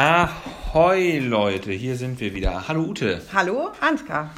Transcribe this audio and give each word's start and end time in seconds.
Ahoi 0.00 1.18
Leute, 1.18 1.72
hier 1.72 1.96
sind 1.96 2.20
wir 2.20 2.32
wieder. 2.32 2.68
Hallo 2.68 2.84
Ute. 2.84 3.20
Hallo 3.32 3.72
Ansgar. 3.80 4.30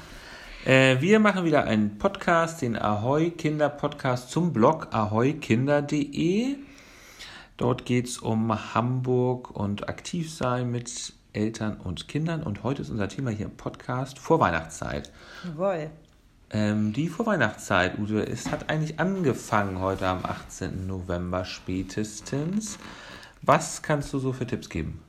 Äh, 0.64 1.02
wir 1.02 1.20
machen 1.20 1.44
wieder 1.44 1.64
einen 1.64 1.98
Podcast, 1.98 2.62
den 2.62 2.78
Ahoi 2.78 3.28
Kinder 3.28 3.68
Podcast 3.68 4.30
zum 4.30 4.54
Blog 4.54 4.88
ahoikinder.de. 4.92 6.56
Dort 7.58 7.84
geht 7.84 8.06
es 8.06 8.16
um 8.16 8.74
Hamburg 8.74 9.50
und 9.50 9.86
aktiv 9.90 10.32
sein 10.32 10.70
mit 10.70 11.12
Eltern 11.34 11.76
und 11.76 12.08
Kindern. 12.08 12.42
Und 12.42 12.62
heute 12.62 12.80
ist 12.80 12.88
unser 12.88 13.08
Thema 13.08 13.28
hier 13.28 13.44
im 13.44 13.56
Podcast 13.58 14.18
Vorweihnachtszeit. 14.18 15.12
Jawohl. 15.44 15.90
Ähm, 16.52 16.94
die 16.94 17.08
Vorweihnachtszeit, 17.08 17.98
Ute, 17.98 18.26
es 18.26 18.50
hat 18.50 18.70
eigentlich 18.70 18.98
angefangen 18.98 19.78
heute 19.78 20.06
am 20.06 20.24
18. 20.24 20.86
November 20.86 21.44
spätestens. 21.44 22.78
Was 23.42 23.82
kannst 23.82 24.10
du 24.14 24.18
so 24.18 24.32
für 24.32 24.46
Tipps 24.46 24.70
geben? 24.70 25.02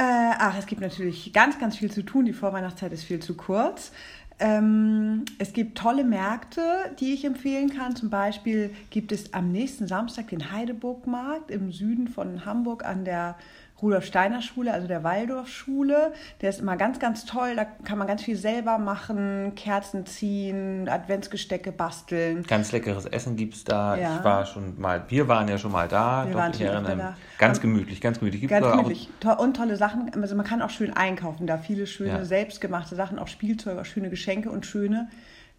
Äh, 0.00 0.32
ach, 0.38 0.56
es 0.58 0.64
gibt 0.64 0.80
natürlich 0.80 1.30
ganz, 1.34 1.58
ganz 1.58 1.76
viel 1.76 1.90
zu 1.90 2.02
tun. 2.02 2.24
Die 2.24 2.32
Vorweihnachtszeit 2.32 2.90
ist 2.90 3.04
viel 3.04 3.20
zu 3.20 3.34
kurz. 3.34 3.92
Ähm, 4.38 5.26
es 5.38 5.52
gibt 5.52 5.76
tolle 5.76 6.04
Märkte, 6.04 6.62
die 6.98 7.12
ich 7.12 7.26
empfehlen 7.26 7.68
kann. 7.68 7.94
Zum 7.94 8.08
Beispiel 8.08 8.70
gibt 8.88 9.12
es 9.12 9.34
am 9.34 9.52
nächsten 9.52 9.86
Samstag 9.86 10.28
den 10.28 10.52
Heideburgmarkt 10.52 11.50
im 11.50 11.70
Süden 11.70 12.08
von 12.08 12.46
Hamburg 12.46 12.82
an 12.82 13.04
der 13.04 13.36
Rudolf 13.82 14.04
Steiner 14.04 14.42
Schule, 14.42 14.72
also 14.72 14.86
der 14.86 15.04
Waldorfschule. 15.04 16.12
Der 16.40 16.50
ist 16.50 16.60
immer 16.60 16.76
ganz, 16.76 16.98
ganz 16.98 17.24
toll. 17.24 17.56
Da 17.56 17.64
kann 17.64 17.98
man 17.98 18.06
ganz 18.06 18.22
viel 18.22 18.36
selber 18.36 18.78
machen, 18.78 19.52
Kerzen 19.56 20.06
ziehen, 20.06 20.88
Adventsgestecke 20.88 21.72
basteln. 21.72 22.44
Ganz 22.44 22.72
leckeres 22.72 23.06
Essen 23.06 23.36
gibt 23.36 23.54
es 23.54 23.64
da. 23.64 23.96
Ja. 23.96 24.16
Ich 24.16 24.24
war 24.24 24.46
schon 24.46 24.80
mal, 24.80 25.04
wir 25.08 25.28
waren 25.28 25.48
ja 25.48 25.58
schon 25.58 25.72
mal 25.72 25.88
da. 25.88 26.26
Wir 26.26 26.34
waren 26.34 26.52
ich 26.52 26.60
erinnere, 26.60 26.96
da. 26.96 27.16
Ganz 27.38 27.60
gemütlich, 27.60 28.00
ganz 28.00 28.18
gemütlich. 28.18 28.42
Gibt's 28.42 28.60
ganz 28.60 28.70
gemütlich. 28.70 29.08
Und 29.38 29.56
tolle 29.56 29.76
Sachen. 29.76 30.10
Also 30.20 30.36
man 30.36 30.46
kann 30.46 30.62
auch 30.62 30.70
schön 30.70 30.92
einkaufen 30.92 31.46
da. 31.46 31.58
Viele 31.58 31.86
schöne, 31.86 32.10
ja. 32.10 32.24
selbstgemachte 32.24 32.94
Sachen, 32.94 33.18
auch 33.18 33.28
Spielzeuge, 33.28 33.80
auch 33.80 33.86
schöne 33.86 34.10
Geschenke 34.10 34.50
und 34.50 34.66
schöne 34.66 35.08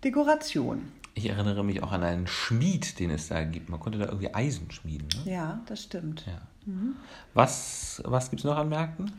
Dekoration. 0.03 0.91
Ich 1.14 1.30
erinnere 1.30 1.64
mich 1.64 1.84
auch 1.84 1.92
an 1.92 2.04
einen 2.04 2.28
Schmied, 2.28 3.00
den 3.00 3.12
es 3.12 3.28
da 3.28 3.44
gibt. 3.44 3.70
Man 3.70 3.80
konnte 3.80 4.00
da 4.00 4.06
irgendwie 4.06 4.34
Eisen 4.34 4.72
schmieden. 4.72 5.08
Ne? 5.26 5.31
Ja, 5.34 5.62
das 5.66 5.84
stimmt. 5.84 6.26
Ja. 6.26 6.42
Mhm. 6.66 6.95
Was, 7.34 8.02
was 8.06 8.30
gibt 8.30 8.42
es 8.42 8.45
noch 8.45 8.58
an 8.58 8.70
Märkten? 8.70 9.12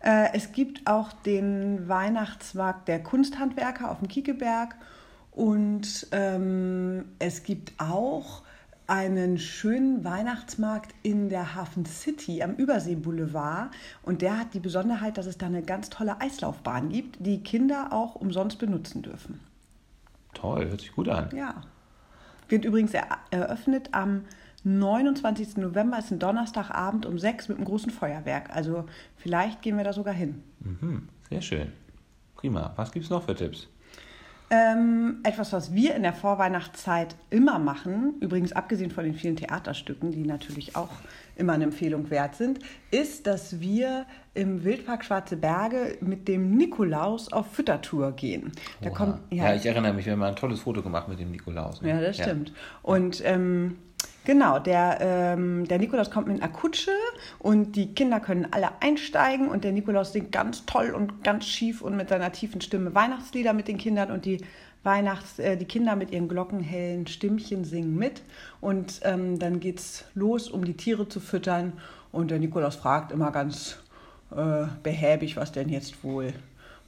Äh, 0.00 0.30
es 0.34 0.52
gibt 0.52 0.86
auch 0.86 1.12
den 1.12 1.88
Weihnachtsmarkt 1.88 2.88
der 2.88 3.02
Kunsthandwerker 3.02 3.90
auf 3.90 3.98
dem 3.98 4.08
Kiekeberg 4.08 4.76
und 5.32 6.06
ähm, 6.12 7.04
es 7.18 7.42
gibt 7.42 7.72
auch 7.78 8.42
einen 8.86 9.38
schönen 9.38 10.02
Weihnachtsmarkt 10.02 10.94
in 11.02 11.28
der 11.28 11.54
Hafen 11.54 11.84
City 11.84 12.42
am 12.42 12.54
Überseeboulevard 12.54 13.70
und 14.02 14.22
der 14.22 14.38
hat 14.38 14.54
die 14.54 14.60
Besonderheit, 14.60 15.18
dass 15.18 15.26
es 15.26 15.36
da 15.36 15.46
eine 15.46 15.62
ganz 15.62 15.90
tolle 15.90 16.20
Eislaufbahn 16.20 16.88
gibt, 16.88 17.18
die 17.20 17.42
Kinder 17.42 17.92
auch 17.92 18.14
umsonst 18.14 18.58
benutzen 18.58 19.02
dürfen. 19.02 19.40
Toll, 20.40 20.68
hört 20.68 20.80
sich 20.80 20.92
gut 20.92 21.08
an. 21.08 21.30
Ja. 21.34 21.62
Wird 22.48 22.64
übrigens 22.64 22.92
eröffnet 23.30 23.90
am 23.92 24.24
29. 24.64 25.58
November 25.58 25.98
ist 25.98 26.10
ein 26.10 26.18
Donnerstagabend 26.18 27.06
um 27.06 27.18
6 27.18 27.48
mit 27.48 27.58
einem 27.58 27.66
großen 27.66 27.90
Feuerwerk. 27.90 28.50
Also 28.54 28.84
vielleicht 29.16 29.62
gehen 29.62 29.76
wir 29.76 29.84
da 29.84 29.92
sogar 29.92 30.14
hin. 30.14 30.42
Mhm, 30.60 31.08
sehr 31.28 31.40
schön. 31.40 31.72
Prima. 32.34 32.72
Was 32.76 32.92
gibt 32.92 33.04
es 33.04 33.10
noch 33.10 33.24
für 33.24 33.34
Tipps? 33.34 33.68
Ähm, 34.50 35.18
etwas, 35.24 35.52
was 35.52 35.74
wir 35.74 35.94
in 35.94 36.02
der 36.02 36.14
Vorweihnachtszeit 36.14 37.16
immer 37.28 37.58
machen, 37.58 38.14
übrigens 38.20 38.52
abgesehen 38.52 38.90
von 38.90 39.04
den 39.04 39.14
vielen 39.14 39.36
Theaterstücken, 39.36 40.10
die 40.10 40.22
natürlich 40.22 40.74
auch 40.74 40.88
immer 41.36 41.52
eine 41.52 41.64
Empfehlung 41.64 42.08
wert 42.10 42.34
sind, 42.34 42.58
ist, 42.90 43.26
dass 43.26 43.60
wir 43.60 44.06
im 44.32 44.64
Wildpark 44.64 45.04
Schwarze 45.04 45.36
Berge 45.36 45.98
mit 46.00 46.28
dem 46.28 46.56
Nikolaus 46.56 47.32
auf 47.32 47.52
Füttertour 47.52 48.12
gehen. 48.12 48.52
Da 48.80 48.90
kommt, 48.90 49.20
ja, 49.30 49.50
ja, 49.50 49.54
ich 49.54 49.66
erinnere 49.66 49.92
mich, 49.92 50.06
wir 50.06 50.12
haben 50.12 50.20
mal 50.20 50.28
ein 50.28 50.36
tolles 50.36 50.60
Foto 50.60 50.82
gemacht 50.82 51.08
mit 51.08 51.18
dem 51.18 51.30
Nikolaus. 51.30 51.82
Ne? 51.82 51.90
Ja, 51.90 52.00
das 52.00 52.16
stimmt. 52.16 52.48
Ja. 52.48 52.54
Und 52.82 53.22
ähm, 53.24 53.76
Genau, 54.28 54.58
der, 54.58 54.98
ähm, 55.00 55.66
der 55.68 55.78
Nikolaus 55.78 56.10
kommt 56.10 56.28
mit 56.28 56.42
einer 56.42 56.52
Kutsche 56.52 56.90
und 57.38 57.76
die 57.76 57.94
Kinder 57.94 58.20
können 58.20 58.46
alle 58.50 58.68
einsteigen 58.82 59.48
und 59.48 59.64
der 59.64 59.72
Nikolaus 59.72 60.12
singt 60.12 60.32
ganz 60.32 60.66
toll 60.66 60.90
und 60.90 61.24
ganz 61.24 61.46
schief 61.46 61.80
und 61.80 61.96
mit 61.96 62.10
seiner 62.10 62.30
tiefen 62.30 62.60
Stimme 62.60 62.94
Weihnachtslieder 62.94 63.54
mit 63.54 63.68
den 63.68 63.78
Kindern 63.78 64.10
und 64.10 64.26
die 64.26 64.44
Weihnachts, 64.82 65.38
äh, 65.38 65.56
die 65.56 65.64
Kinder 65.64 65.96
mit 65.96 66.10
ihren 66.10 66.28
glockenhellen 66.28 67.06
Stimmchen 67.06 67.64
singen 67.64 67.96
mit. 67.96 68.20
Und 68.60 69.00
ähm, 69.04 69.38
dann 69.38 69.60
geht's 69.60 70.04
los, 70.12 70.50
um 70.50 70.62
die 70.62 70.76
Tiere 70.76 71.08
zu 71.08 71.20
füttern. 71.20 71.72
Und 72.12 72.30
der 72.30 72.38
Nikolaus 72.38 72.76
fragt 72.76 73.12
immer 73.12 73.30
ganz 73.30 73.78
äh, 74.30 74.66
behäbig, 74.82 75.38
was 75.38 75.52
denn 75.52 75.70
jetzt 75.70 76.04
wohl 76.04 76.34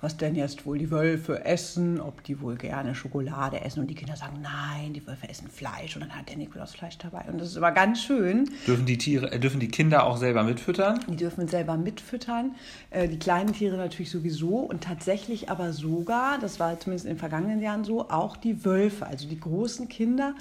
was 0.01 0.17
denn 0.17 0.35
jetzt 0.35 0.65
wohl 0.65 0.79
die 0.79 0.91
Wölfe 0.91 1.45
essen, 1.45 2.01
ob 2.01 2.25
die 2.25 2.41
wohl 2.41 2.57
gerne 2.57 2.95
Schokolade 2.95 3.61
essen. 3.61 3.81
Und 3.81 3.89
die 3.89 3.95
Kinder 3.95 4.17
sagen, 4.17 4.41
nein, 4.43 4.95
die 4.95 5.07
Wölfe 5.07 5.29
essen 5.29 5.49
Fleisch. 5.49 5.97
Und 5.97 6.03
dann 6.03 6.17
hat 6.17 6.29
der 6.29 6.37
Nikolaus 6.37 6.75
Fleisch 6.75 6.97
dabei. 6.99 7.25
Und 7.31 7.39
das 7.39 7.49
ist 7.49 7.57
immer 7.57 7.73
ganz 7.73 8.03
schön. 8.03 8.51
Dürfen 8.67 8.87
die 8.87 8.97
Tiere, 8.97 9.31
äh, 9.31 9.39
dürfen 9.39 9.61
die 9.61 9.69
Kinder 9.69 10.07
auch 10.07 10.17
selber 10.17 10.43
mitfüttern? 10.43 11.01
Die 11.09 11.17
dürfen 11.17 11.49
selber 11.49 11.77
mitfüttern. 11.77 12.55
Äh, 12.91 13.09
die 13.09 13.19
kleinen 13.19 13.53
Tiere 13.53 13.77
natürlich 13.77 14.11
sowieso. 14.11 14.57
Und 14.61 14.83
tatsächlich 14.83 15.51
aber 15.51 15.73
sogar, 15.73 16.39
das 16.39 16.59
war 16.59 16.79
zumindest 16.81 17.05
in 17.05 17.13
den 17.13 17.19
vergangenen 17.19 17.61
Jahren 17.61 17.85
so, 17.85 18.09
auch 18.09 18.37
die 18.37 18.65
Wölfe. 18.65 19.07
Also 19.07 19.29
die 19.29 19.39
großen 19.39 19.89
Kinder 19.89 20.35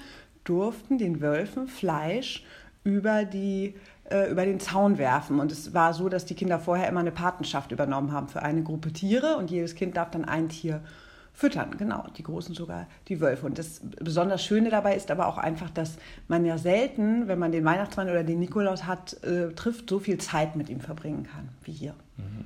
durften 0.46 0.98
den 0.98 1.20
Wölfen 1.20 1.68
Fleisch 1.68 2.44
über 2.84 3.26
die 3.26 3.76
äh, 4.10 4.30
über 4.32 4.46
den 4.46 4.60
Zaun 4.60 4.98
werfen. 4.98 5.40
Und 5.40 5.52
es 5.52 5.74
war 5.74 5.94
so, 5.94 6.10
dass 6.10 6.26
die 6.26 6.36
Kinder 6.36 6.60
vorher 6.60 6.88
immer 6.90 7.00
eine 7.00 7.12
Patenschaft 7.12 7.72
übernommen 7.72 8.12
haben 8.12 8.28
für 8.28 8.42
eine 8.42 8.64
Gruppe 8.64 8.92
Tiere 8.92 9.38
und 9.38 9.52
jedes 9.52 9.76
Kind 9.76 9.98
darf 9.98 10.12
dann 10.12 10.26
ein 10.26 10.50
Tier 10.50 10.82
füttern. 11.34 11.78
Genau, 11.78 12.06
die 12.18 12.24
Großen 12.24 12.54
sogar 12.54 12.88
die 13.08 13.22
Wölfe. 13.22 13.46
Und 13.46 13.58
das 13.58 13.82
besonders 14.02 14.44
Schöne 14.44 14.70
dabei 14.70 14.96
ist 14.96 15.12
aber 15.12 15.28
auch 15.28 15.38
einfach, 15.38 15.70
dass 15.70 15.98
man 16.28 16.44
ja 16.46 16.58
selten, 16.58 17.28
wenn 17.28 17.40
man 17.40 17.52
den 17.52 17.64
Weihnachtsmann 17.66 18.10
oder 18.10 18.24
den 18.24 18.40
Nikolaus 18.40 18.86
hat, 18.86 19.24
äh, 19.24 19.54
trifft, 19.54 19.90
so 19.90 20.00
viel 20.00 20.18
Zeit 20.18 20.56
mit 20.56 20.70
ihm 20.70 20.82
verbringen 20.82 21.28
kann 21.32 21.50
wie 21.64 21.72
hier. 21.72 21.94
Mhm. 22.18 22.46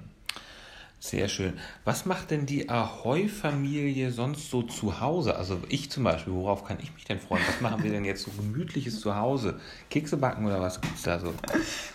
Sehr 1.03 1.27
schön. 1.27 1.59
Was 1.83 2.05
macht 2.05 2.31
denn 2.31 2.45
die 2.45 2.69
Ahoi-Familie 2.69 4.09
sonst 4.09 4.49
so 4.49 4.61
zu 4.61 5.01
Hause? 5.01 5.35
Also 5.35 5.59
ich 5.67 5.91
zum 5.91 6.05
Beispiel, 6.05 6.31
worauf 6.31 6.63
kann 6.63 6.77
ich 6.81 6.93
mich 6.93 7.03
denn 7.03 7.19
freuen? 7.19 7.43
Was 7.45 7.59
machen 7.59 7.83
wir 7.83 7.91
denn 7.91 8.05
jetzt 8.05 8.23
so 8.23 8.31
gemütliches 8.31 9.01
zu 9.01 9.13
Hause? 9.13 9.59
Kekse 9.89 10.15
backen 10.15 10.45
oder 10.45 10.61
was 10.61 10.79
gibt 10.79 10.95
es 10.95 11.03
da 11.03 11.19
so? 11.19 11.33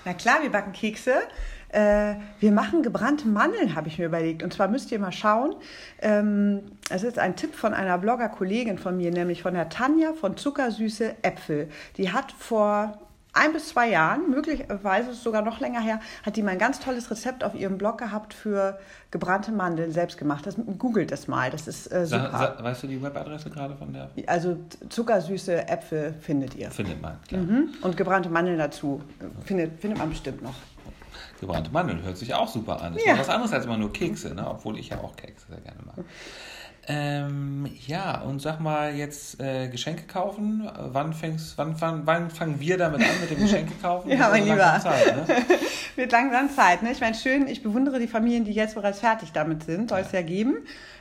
Na 0.04 0.12
klar, 0.12 0.42
wir 0.42 0.52
backen 0.52 0.72
Kekse. 0.72 1.22
Äh, 1.70 2.16
wir 2.38 2.52
machen 2.52 2.82
gebrannte 2.82 3.28
Mandeln, 3.28 3.74
habe 3.74 3.88
ich 3.88 3.98
mir 3.98 4.04
überlegt. 4.04 4.42
Und 4.42 4.52
zwar 4.52 4.68
müsst 4.68 4.92
ihr 4.92 4.98
mal 4.98 5.10
schauen. 5.10 5.56
Ähm, 6.02 6.64
es 6.91 7.02
ist 7.02 7.18
ein 7.18 7.34
Tipp 7.34 7.54
von 7.54 7.72
einer 7.72 7.97
Blogger-Kollegin 7.97 8.76
von 8.76 8.98
mir, 8.98 9.10
nämlich 9.10 9.41
von 9.41 9.54
der 9.54 9.70
Tanja 9.70 10.12
von 10.12 10.36
Zuckersüße 10.36 11.16
Äpfel. 11.22 11.70
Die 11.97 12.12
hat 12.12 12.30
vor 12.30 13.07
ein 13.38 13.53
bis 13.53 13.69
zwei 13.69 13.88
Jahren, 13.88 14.31
möglicherweise 14.31 15.15
sogar 15.15 15.43
noch 15.43 15.60
länger 15.60 15.81
her, 15.81 16.00
hat 16.25 16.37
die 16.37 16.43
mal 16.43 16.53
ein 16.53 16.59
ganz 16.59 16.81
tolles 16.81 17.10
Rezept 17.10 17.44
auf 17.44 17.54
ihrem 17.54 17.78
Blog 17.78 17.99
gehabt 17.99 18.34
für 18.34 18.78
gebrannte 19.10 19.53
Mandeln 19.53 19.93
selbst 19.93 20.19
gemacht. 20.19 20.47
Das, 20.47 20.56
googelt 20.78 21.10
das 21.10 21.28
mal, 21.28 21.50
das 21.50 21.69
ist 21.69 21.91
äh, 21.93 22.06
super. 22.06 22.54
Sa, 22.59 22.65
weißt 22.65 22.82
du 22.82 22.87
die 22.88 23.03
Webadresse 23.03 23.50
gerade 23.50 23.77
von 23.77 23.93
der? 23.93 24.10
Also 24.27 24.59
zuckersüße 24.88 25.69
Äpfel 25.69 26.15
findet 26.21 26.54
ihr. 26.54 26.71
Findet 26.71 27.00
man, 27.00 27.21
klar. 27.27 27.43
Mhm. 27.43 27.71
Und 27.82 27.97
gebrannte 27.97 28.28
Mandeln 28.28 28.59
dazu 28.59 29.03
findet, 29.44 29.81
findet 29.81 29.98
man 29.98 30.10
bestimmt 30.10 30.43
noch. 30.43 30.54
Gebrannte 31.41 31.71
Mandeln 31.71 32.03
hört 32.03 32.16
sich 32.16 32.34
auch 32.34 32.48
super 32.48 32.82
an. 32.82 32.94
Das 32.94 33.04
ja. 33.04 33.12
ist 33.12 33.21
was 33.21 33.28
anderes 33.28 33.53
als 33.53 33.65
immer 33.65 33.78
nur 33.78 33.93
Kekse, 33.93 34.34
ne? 34.34 34.44
obwohl 34.48 34.78
ich 34.78 34.88
ja 34.88 34.98
auch 34.98 35.15
Kekse 35.15 35.47
sehr 35.48 35.60
gerne 35.60 35.78
mag. 35.84 36.04
Ähm, 36.91 37.69
ja, 37.87 38.22
und 38.22 38.41
sag 38.41 38.60
mal 38.60 38.94
jetzt 38.94 39.38
äh, 39.41 39.69
Geschenke 39.69 40.04
kaufen. 40.06 40.66
Wann, 40.75 41.12
fängst, 41.12 41.59
wann, 41.59 41.78
wann, 41.81 42.06
wann 42.06 42.31
fangen 42.31 42.59
wir 42.60 42.78
damit 42.78 43.03
an 43.03 43.21
mit 43.21 43.31
dem 43.31 43.41
Geschenke 43.41 43.75
kaufen? 43.82 44.10
ja, 44.10 44.31
mein 44.31 44.44
Lieber. 44.44 44.81
Zeit, 44.81 45.15
ne? 45.15 45.27
Wird 45.97 46.12
langsam 46.12 46.48
Zeit. 46.48 46.83
Ne? 46.83 46.92
Ich 46.92 47.01
meine, 47.01 47.15
schön, 47.15 47.47
ich 47.47 47.62
bewundere 47.62 47.98
die 47.98 48.09
Familien, 48.09 48.47
die 48.47 48.53
jetzt 48.53 48.74
bereits 48.74 49.01
fertig 49.01 49.33
damit 49.33 49.65
sind. 49.65 49.91
Soll 49.91 50.01
es 50.01 50.12
ja. 50.12 50.21
ja 50.21 50.27
geben. 50.27 50.57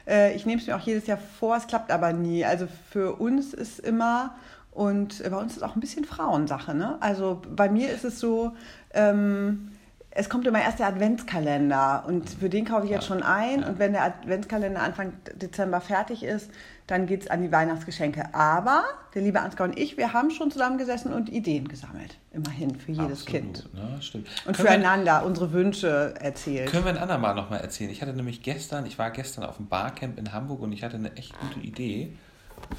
Äh, 0.05 0.35
ich 0.35 0.45
nehme 0.45 0.59
es 0.59 0.67
mir 0.67 0.75
auch 0.75 0.81
jedes 0.81 1.07
Jahr 1.07 1.19
vor, 1.39 1.55
es 1.55 1.67
klappt 1.67 1.89
aber 1.89 2.11
nie. 2.11 2.43
Also 2.43 2.67
für 2.91 3.15
uns 3.15 3.53
ist 3.53 3.79
immer, 3.79 4.35
und 4.71 5.23
bei 5.23 5.37
uns 5.37 5.55
ist 5.55 5.63
auch 5.63 5.75
ein 5.75 5.79
bisschen 5.79 6.03
Frauensache. 6.03 6.75
Ne? 6.75 6.97
Also 6.99 7.41
bei 7.49 7.69
mir 7.69 7.89
ist 7.89 8.03
es 8.03 8.19
so, 8.19 8.51
ähm, 8.93 9.71
es 10.19 10.29
kommt 10.31 10.47
immer 10.47 10.59
erst 10.59 10.79
der 10.79 10.87
Adventskalender 10.87 12.03
und 12.07 12.27
für 12.27 12.49
den 12.49 12.65
kaufe 12.65 12.85
ich 12.85 12.91
jetzt 12.91 13.05
schon 13.05 13.21
ein. 13.21 13.63
Und 13.63 13.77
wenn 13.77 13.93
der 13.93 14.03
Adventskalender 14.03 14.81
Anfang 14.81 15.13
Dezember 15.35 15.79
fertig 15.79 16.23
ist, 16.23 16.49
dann 16.87 17.05
geht 17.05 17.21
es 17.21 17.29
an 17.29 17.43
die 17.43 17.51
Weihnachtsgeschenke. 17.51 18.33
Aber 18.33 18.83
der 19.13 19.21
liebe 19.21 19.39
Ansgar 19.39 19.67
und 19.67 19.77
ich, 19.77 19.95
wir 19.95 20.13
haben 20.13 20.31
schon 20.31 20.49
zusammengesessen 20.49 21.13
und 21.13 21.29
Ideen 21.29 21.67
gesammelt. 21.67 22.17
Immerhin 22.31 22.75
für 22.79 22.93
jedes 22.93 23.21
Absolut, 23.21 23.27
Kind. 23.27 23.73
Ne, 23.75 24.01
stimmt. 24.01 24.27
Und 24.47 24.55
können 24.55 24.67
füreinander 24.67 25.21
wir, 25.21 25.27
unsere 25.27 25.51
Wünsche 25.53 26.15
erzählt. 26.19 26.71
Können 26.71 26.85
wir 26.85 26.93
ein 26.93 26.97
andermal 26.97 27.35
nochmal 27.35 27.61
erzählen? 27.61 27.91
Ich 27.91 28.01
hatte 28.01 28.13
nämlich 28.13 28.41
gestern, 28.41 28.87
ich 28.87 28.97
war 28.97 29.11
gestern 29.11 29.43
auf 29.43 29.57
dem 29.57 29.67
Barcamp 29.67 30.17
in 30.17 30.33
Hamburg 30.33 30.61
und 30.61 30.71
ich 30.71 30.83
hatte 30.83 30.95
eine 30.95 31.15
echt 31.15 31.39
gute 31.39 31.59
Idee 31.59 32.11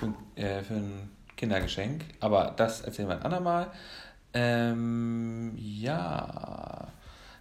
für, 0.00 0.42
äh, 0.42 0.64
für 0.64 0.74
ein 0.74 1.08
Kindergeschenk. 1.36 2.04
Aber 2.18 2.52
das 2.56 2.80
erzählen 2.80 3.06
wir 3.08 3.14
ein 3.14 3.22
andermal. 3.22 3.68
Ähm, 4.34 5.52
ja. 5.56 6.88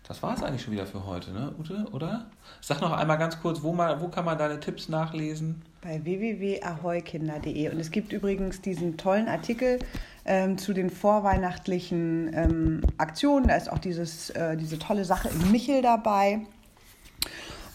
Das 0.08 0.24
war 0.24 0.34
es 0.34 0.42
eigentlich 0.42 0.62
schon 0.62 0.74
wieder 0.74 0.86
für 0.86 1.06
heute, 1.06 1.32
ne, 1.32 1.54
Ute, 1.60 1.86
oder? 1.92 2.26
Sag 2.62 2.80
noch 2.82 2.94
einmal 2.94 3.18
ganz 3.18 3.42
kurz, 3.42 3.62
wo, 3.62 3.74
mal, 3.74 4.00
wo 4.00 4.08
kann 4.08 4.24
man 4.24 4.38
deine 4.38 4.60
Tipps 4.60 4.88
nachlesen? 4.88 5.62
Bei 5.82 6.04
www.ahoykinder.de. 6.04 7.70
Und 7.70 7.80
es 7.80 7.92
gibt 7.92 8.14
übrigens 8.14 8.62
diesen 8.62 8.98
tollen 8.98 9.28
Artikel 9.28 9.80
ähm, 10.26 10.58
zu 10.58 10.74
den 10.74 10.90
vorweihnachtlichen 10.90 12.32
ähm, 12.34 12.82
Aktionen. 12.98 13.48
Da 13.50 13.56
ist 13.56 13.72
auch 13.72 13.80
dieses, 13.80 14.30
äh, 14.30 14.56
diese 14.56 14.80
tolle 14.80 15.04
Sache 15.04 15.30
in 15.30 15.52
Michel 15.52 15.82
dabei. 15.82 16.40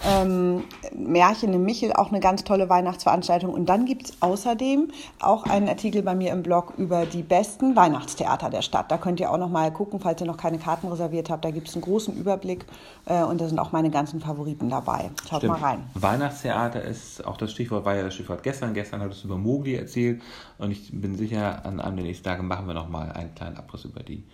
Ähm, 0.04 0.64
Märchen 0.94 1.52
im 1.52 1.64
Michel, 1.64 1.92
auch 1.92 2.08
eine 2.08 2.20
ganz 2.20 2.44
tolle 2.44 2.68
Weihnachtsveranstaltung. 2.68 3.52
Und 3.52 3.66
dann 3.66 3.86
gibt 3.86 4.06
es 4.06 4.16
außerdem 4.20 4.90
auch 5.20 5.44
einen 5.44 5.68
Artikel 5.68 6.02
bei 6.02 6.14
mir 6.14 6.32
im 6.32 6.42
Blog 6.42 6.74
über 6.76 7.06
die 7.06 7.22
besten 7.22 7.76
Weihnachtstheater 7.76 8.50
der 8.50 8.62
Stadt. 8.62 8.90
Da 8.90 8.98
könnt 8.98 9.20
ihr 9.20 9.30
auch 9.30 9.38
noch 9.38 9.48
mal 9.48 9.72
gucken, 9.72 10.00
falls 10.00 10.20
ihr 10.20 10.26
noch 10.26 10.36
keine 10.36 10.58
Karten 10.58 10.88
reserviert 10.88 11.30
habt. 11.30 11.44
Da 11.44 11.50
gibt 11.50 11.68
es 11.68 11.74
einen 11.74 11.82
großen 11.82 12.16
Überblick 12.16 12.64
äh, 13.06 13.22
und 13.22 13.40
da 13.40 13.48
sind 13.48 13.58
auch 13.58 13.72
meine 13.72 13.90
ganzen 13.90 14.20
Favoriten 14.20 14.68
dabei. 14.68 15.10
Schaut 15.28 15.38
Stimmt. 15.38 15.60
mal 15.60 15.68
rein. 15.68 15.90
Weihnachtstheater 15.94 16.82
ist 16.82 17.24
auch 17.24 17.36
das 17.36 17.52
Stichwort, 17.52 17.84
war 17.84 17.94
ja 17.94 18.02
das 18.02 18.14
Stichwort 18.14 18.42
gestern. 18.42 18.74
Gestern 18.74 19.00
hattest 19.00 19.22
du 19.22 19.28
über 19.28 19.38
Mogli 19.38 19.74
erzählt 19.74 20.22
und 20.58 20.70
ich 20.70 20.90
bin 20.92 21.16
sicher, 21.16 21.64
an 21.64 21.80
einem 21.80 21.96
der 21.96 22.06
nächsten 22.06 22.24
Tage 22.24 22.42
machen 22.42 22.66
wir 22.66 22.74
noch 22.74 22.88
mal 22.88 23.12
einen 23.12 23.34
kleinen 23.34 23.56
Abriss 23.56 23.84
über 23.84 24.02
die 24.02 24.24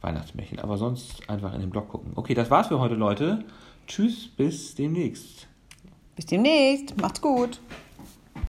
Weihnachtsmärchen. 0.00 0.58
Aber 0.60 0.76
sonst 0.76 1.28
einfach 1.28 1.54
in 1.54 1.60
den 1.60 1.70
Blog 1.70 1.88
gucken. 1.88 2.12
Okay, 2.14 2.34
das 2.34 2.50
war's 2.50 2.68
für 2.68 2.78
heute, 2.78 2.94
Leute. 2.94 3.44
Tschüss, 3.88 4.28
bis 4.28 4.74
demnächst. 4.74 5.48
Bis 6.14 6.26
demnächst. 6.26 6.96
Macht's 7.00 7.22
gut. 7.22 7.60